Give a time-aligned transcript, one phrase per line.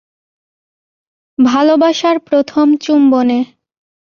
[1.37, 3.39] ভালবাসার প্রথম চুম্বনে।